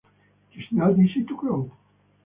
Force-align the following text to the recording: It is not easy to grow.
It 0.53 0.61
is 0.61 0.65
not 0.71 0.97
easy 0.97 1.23
to 1.25 1.37
grow. 1.37 1.71